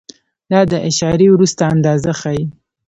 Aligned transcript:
دا 0.51 0.59
د 0.71 0.73
اعشاریې 0.87 1.27
وروسته 1.31 1.61
اندازه 1.73 2.11
ښیي. 2.19 2.45